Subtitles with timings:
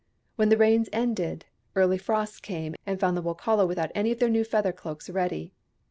[0.35, 1.45] When the rains ended,
[1.75, 5.53] early frosts came, and found the Wokala without any of their new feather cloaks ready.